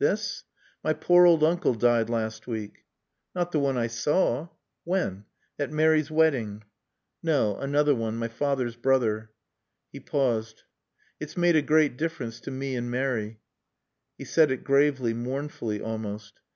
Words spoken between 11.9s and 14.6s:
difference to me and Mary." He said